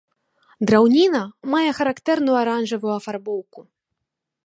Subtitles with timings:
[0.71, 1.21] Драўніна
[1.53, 3.59] мае характэрную аранжавую афарбоўку.